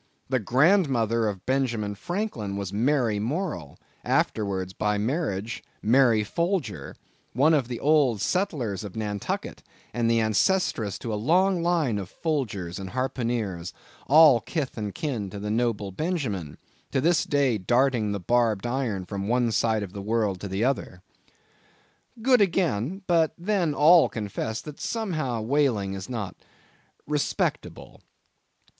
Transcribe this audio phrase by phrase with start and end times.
[0.29, 6.95] The grandmother of Benjamin Franklin was Mary Morrel; afterwards, by marriage, Mary Folger,
[7.33, 9.61] one of the old settlers of Nantucket,
[9.93, 15.39] and the ancestress to a long line of Folgers and harpooneers—all kith and kin to
[15.51, 20.63] noble Benjamin—this day darting the barbed iron from one side of the world to the
[20.63, 21.03] other.
[22.23, 26.35] Good again; but then all confess that somehow whaling is not
[27.05, 28.01] respectable.